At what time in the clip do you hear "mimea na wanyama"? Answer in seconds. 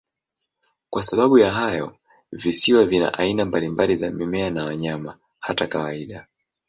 4.11-5.17